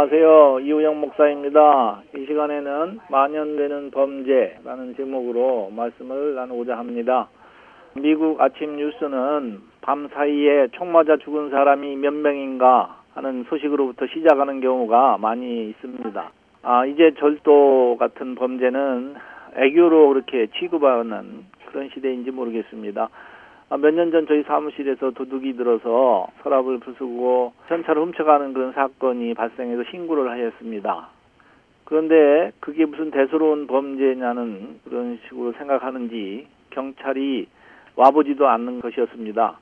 [0.00, 0.60] 안녕하세요.
[0.60, 2.02] 이우영 목사입니다.
[2.16, 7.28] 이 시간에는 만연되는 범죄라는 제목으로 말씀을 나누고자 합니다.
[7.94, 15.18] 미국 아침 뉴스는 밤 사이에 총 맞아 죽은 사람이 몇 명인가 하는 소식으로부터 시작하는 경우가
[15.18, 16.30] 많이 있습니다.
[16.62, 19.16] 아, 이제 절도 같은 범죄는
[19.56, 23.08] 애교로 그렇게 취급하는 그런 시대인지 모르겠습니다.
[23.70, 30.30] 아, 몇년 전 저희 사무실에서 도둑이 들어서 서랍을 부수고 현찰을 훔쳐가는 그런 사건이 발생해서 신고를
[30.30, 31.08] 하였습니다.
[31.84, 37.46] 그런데 그게 무슨 대수로운 범죄냐는 그런 식으로 생각하는지 경찰이
[37.96, 39.58] 와보지도 않는 것이었습니다.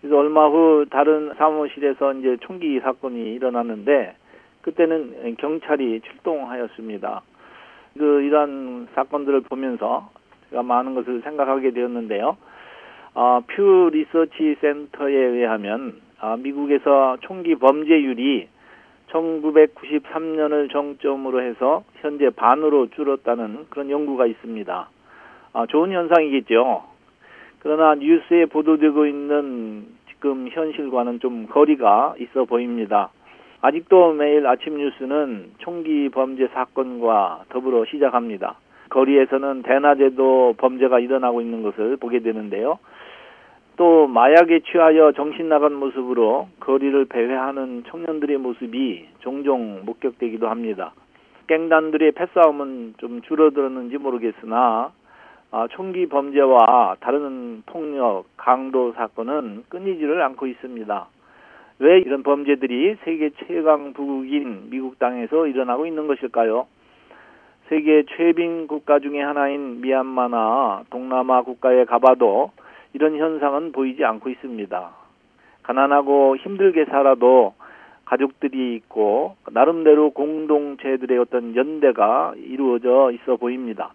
[0.00, 4.16] 그래서 얼마 후 다른 사무실에서 이제 총기 사건이 일어났는데
[4.62, 7.22] 그때는 경찰이 출동하였습니다.
[7.98, 10.10] 그 이러한 사건들을 보면서
[10.48, 12.38] 제가 많은 것을 생각하게 되었는데요.
[13.14, 18.48] 어, 퓨 리서치 센터에 의하면 어, 미국에서 총기 범죄율이
[19.10, 24.88] 1993년을 정점으로 해서 현재 반으로 줄었다는 그런 연구가 있습니다.
[25.52, 26.84] 아, 좋은 현상이겠죠.
[27.58, 33.10] 그러나 뉴스에 보도되고 있는 지금 현실과는 좀 거리가 있어 보입니다.
[33.62, 38.56] 아직도 매일 아침 뉴스는 총기 범죄 사건과 더불어 시작합니다.
[38.90, 42.78] 거리에서는 대낮에도 범죄가 일어나고 있는 것을 보게 되는데요.
[43.76, 50.92] 또 마약에 취하여 정신 나간 모습으로 거리를 배회하는 청년들의 모습이 종종 목격되기도 합니다.
[51.46, 54.92] 갱단들의 패싸움은 좀 줄어들었는지 모르겠으나
[55.52, 61.08] 아, 총기 범죄와 다른 폭력, 강도 사건은 끊이지를 않고 있습니다.
[61.80, 66.66] 왜 이런 범죄들이 세계 최강 부국인 미국 땅에서 일어나고 있는 것일까요?
[67.70, 72.50] 세계 최빈 국가 중의 하나인 미얀마나 동남아 국가에 가봐도
[72.94, 74.90] 이런 현상은 보이지 않고 있습니다.
[75.62, 77.54] 가난하고 힘들게 살아도
[78.06, 83.94] 가족들이 있고 나름대로 공동체들의 어떤 연대가 이루어져 있어 보입니다.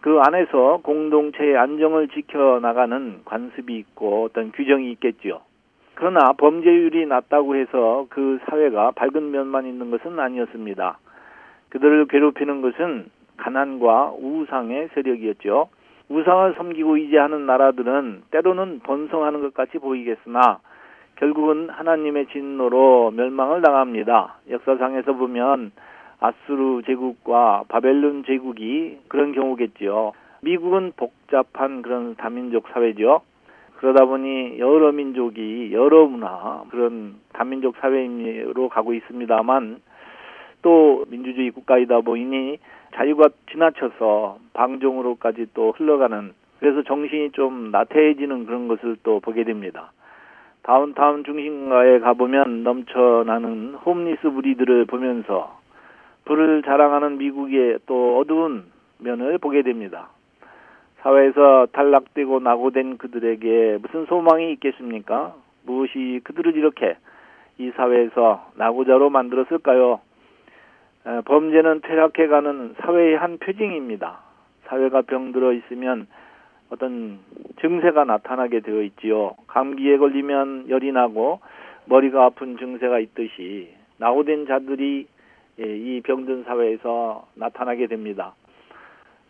[0.00, 5.42] 그 안에서 공동체의 안정을 지켜나가는 관습이 있고 어떤 규정이 있겠지요.
[5.94, 10.98] 그러나 범죄율이 낮다고 해서 그 사회가 밝은 면만 있는 것은 아니었습니다.
[11.70, 15.68] 그들을 괴롭히는 것은 가난과 우상의 세력이었죠.
[16.08, 20.60] 우상을 섬기고 의지하는 나라들은 때로는 번성하는 것 같이 보이겠으나
[21.16, 24.36] 결국은 하나님의 진노로 멸망을 당합니다.
[24.48, 25.72] 역사상에서 보면
[26.20, 30.12] 아수르 제국과 바벨론 제국이 그런 경우겠지요.
[30.40, 33.22] 미국은 복잡한 그런 다민족 사회죠.
[33.76, 39.80] 그러다 보니 여러 민족이 여러 문화 그런 다민족 사회로 가고 있습니다만
[40.62, 42.58] 또 민주주의 국가이다 보니
[42.94, 49.92] 자유가 지나쳐서 방종으로까지 또 흘러가는 그래서 정신이 좀 나태해지는 그런 것을 또 보게 됩니다.
[50.62, 55.58] 다운타운 중심가에 가보면 넘쳐나는 홈리스 무리들을 보면서
[56.24, 58.64] 불을 자랑하는 미국의 또 어두운
[58.98, 60.10] 면을 보게 됩니다.
[61.00, 65.34] 사회에서 탈락되고 낙오된 그들에게 무슨 소망이 있겠습니까?
[65.64, 66.96] 무엇이 그들을 이렇게
[67.58, 70.00] 이 사회에서 낙오자로 만들었을까요?
[71.24, 74.20] 범죄는 퇴락해가는 사회의 한 표징입니다.
[74.64, 76.06] 사회가 병들어 있으면
[76.70, 77.18] 어떤
[77.60, 79.34] 증세가 나타나게 되어 있지요.
[79.46, 81.40] 감기에 걸리면 열이 나고
[81.86, 85.06] 머리가 아픈 증세가 있듯이 낙오된 자들이
[85.60, 88.34] 예, 이 병든 사회에서 나타나게 됩니다.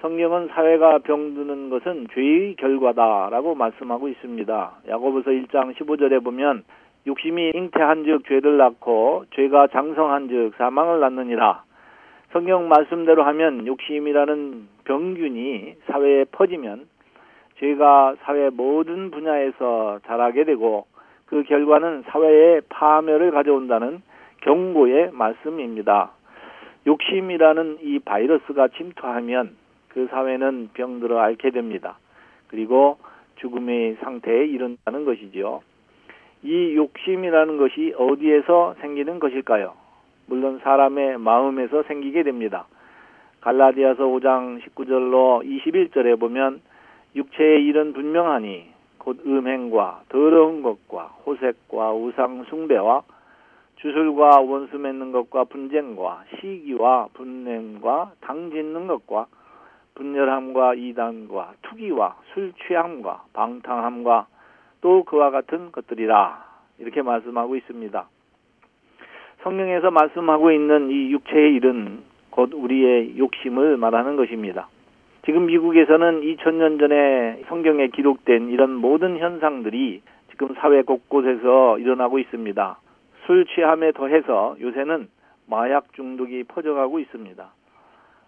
[0.00, 4.72] 성경은 사회가 병드는 것은 죄의 결과다라고 말씀하고 있습니다.
[4.88, 6.64] 야고보서 1장 15절에 보면
[7.06, 11.62] 욕심이 잉태한즉 죄를 낳고 죄가 장성한즉 사망을 낳느니라.
[12.36, 16.86] 성경 말씀대로 하면 욕심이라는 병균이 사회에 퍼지면
[17.58, 20.86] 죄가 사회 모든 분야에서 자라게 되고
[21.24, 24.02] 그 결과는 사회의 파멸을 가져온다는
[24.42, 26.10] 경고의 말씀입니다.
[26.86, 29.56] 욕심이라는 이 바이러스가 침투하면
[29.88, 31.96] 그 사회는 병들어 앓게 됩니다.
[32.48, 32.98] 그리고
[33.36, 35.62] 죽음의 상태에 이른다는 것이지요.
[36.42, 39.85] 이 욕심이라는 것이 어디에서 생기는 것일까요?
[40.26, 42.66] 물론 사람의 마음에서 생기게 됩니다.
[43.40, 46.60] 갈라디아서 5장 19절로 21절에 보면
[47.14, 53.02] 육체의 일은 분명하니 곧 음행과 더러운 것과 호색과 우상 숭배와
[53.76, 59.26] 주술과 원수 맺는 것과 분쟁과 시기와 분냄과 당 짓는 것과
[59.94, 64.26] 분열함과 이단과 투기와 술 취함과 방탕함과
[64.80, 66.44] 또 그와 같은 것들이라
[66.78, 68.08] 이렇게 말씀하고 있습니다.
[69.42, 72.00] 성경에서 말씀하고 있는 이 육체의 일은
[72.30, 74.68] 곧 우리의 욕심을 말하는 것입니다.
[75.24, 82.78] 지금 미국에서는 2000년 전에 성경에 기록된 이런 모든 현상들이 지금 사회 곳곳에서 일어나고 있습니다.
[83.26, 85.08] 술 취함에 더해서 요새는
[85.46, 87.52] 마약 중독이 퍼져가고 있습니다.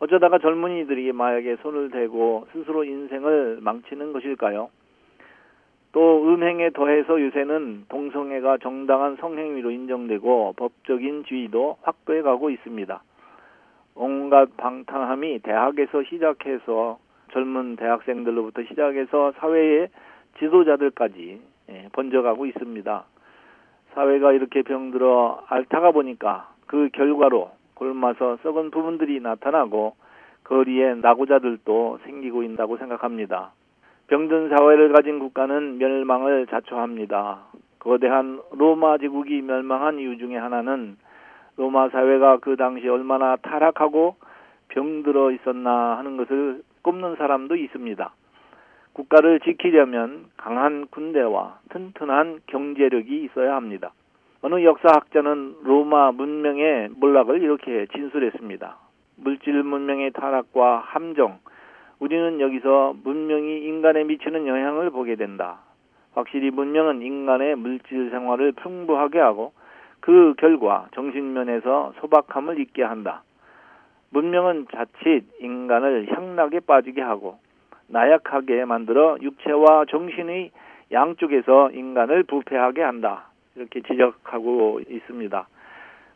[0.00, 4.68] 어쩌다가 젊은이들이 마약에 손을 대고 스스로 인생을 망치는 것일까요?
[5.92, 13.02] 또 음행에 더해서 요새는 동성애가 정당한 성행위로 인정되고 법적인 지위도 확보해 가고 있습니다.
[13.94, 16.98] 온갖 방탕함이 대학에서 시작해서
[17.32, 19.88] 젊은 대학생들로부터 시작해서 사회의
[20.38, 21.40] 지도자들까지
[21.70, 23.04] 예, 번져가고 있습니다.
[23.94, 29.94] 사회가 이렇게 병들어 앓다가 보니까 그 결과로 골마서 썩은 부분들이 나타나고
[30.44, 33.52] 거리에 낙오자들도 생기고 있다고 생각합니다.
[34.08, 37.46] 병든 사회를 가진 국가는 멸망을 자초합니다.
[37.78, 40.96] 거대한 로마 제국이 멸망한 이유 중에 하나는
[41.56, 44.16] 로마 사회가 그 당시 얼마나 타락하고
[44.68, 48.12] 병들어 있었나 하는 것을 꼽는 사람도 있습니다.
[48.92, 53.92] 국가를 지키려면 강한 군대와 튼튼한 경제력이 있어야 합니다.
[54.42, 58.76] 어느 역사학자는 로마 문명의 몰락을 이렇게 진술했습니다.
[59.16, 61.38] 물질 문명의 타락과 함정,
[62.02, 65.60] 우리는 여기서 문명이 인간에 미치는 영향을 보게 된다.
[66.14, 69.52] 확실히 문명은 인간의 물질 생활을 풍부하게 하고
[70.00, 73.22] 그 결과 정신면에서 소박함을 잊게 한다.
[74.10, 77.38] 문명은 자칫 인간을 향락에 빠지게 하고
[77.86, 80.50] 나약하게 만들어 육체와 정신의
[80.90, 83.28] 양쪽에서 인간을 부패하게 한다.
[83.54, 85.46] 이렇게 지적하고 있습니다.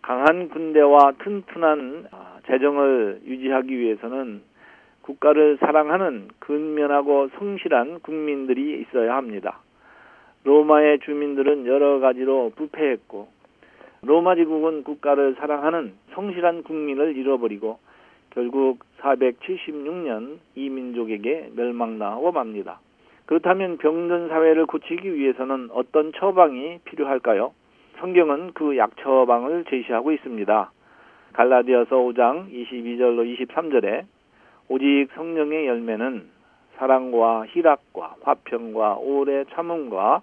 [0.00, 2.06] 강한 군대와 튼튼한
[2.46, 4.51] 재정을 유지하기 위해서는
[5.02, 9.60] 국가를 사랑하는 근면하고 성실한 국민들이 있어야 합니다.
[10.44, 13.28] 로마의 주민들은 여러 가지로 부패했고
[14.02, 17.78] 로마 제국은 국가를 사랑하는 성실한 국민을 잃어버리고
[18.30, 22.80] 결국 476년 이 민족에게 멸망나고 맙니다.
[23.26, 27.52] 그렇다면 병든 사회를 고치기 위해서는 어떤 처방이 필요할까요?
[28.00, 30.72] 성경은 그 약처방을 제시하고 있습니다.
[31.32, 34.04] 갈라디아서 5장 22절로 23절에
[34.72, 36.30] 오직 성령의 열매는
[36.78, 40.22] 사랑과 희락과 화평과 오래 참음과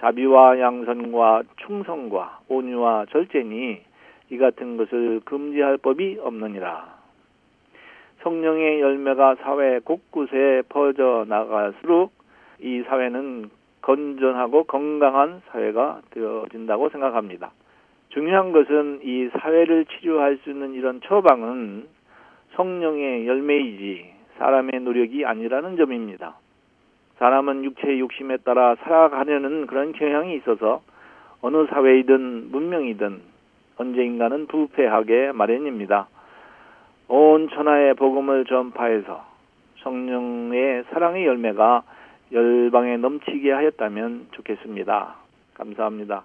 [0.00, 3.82] 자비와 양선과 충성과 온유와 절제니
[4.30, 6.96] 이 같은 것을 금지할 법이 없느니라.
[8.22, 12.12] 성령의 열매가 사회 곳곳에 퍼져 나갈수록
[12.60, 13.50] 이 사회는
[13.82, 17.50] 건전하고 건강한 사회가 되어진다고 생각합니다.
[18.08, 21.94] 중요한 것은 이 사회를 치료할 수 있는 이런 처방은
[22.56, 26.36] 성령의 열매이지 사람의 노력이 아니라는 점입니다.
[27.18, 30.82] 사람은 육체의 욕심에 따라 살아가려는 그런 경향이 있어서
[31.40, 33.20] 어느 사회이든 문명이든
[33.76, 36.08] 언제인가는 부패하게 마련입니다.
[37.08, 39.24] 온 천하의 복음을 전파해서
[39.82, 41.82] 성령의 사랑의 열매가
[42.32, 45.14] 열방에 넘치게 하였다면 좋겠습니다.
[45.54, 46.24] 감사합니다.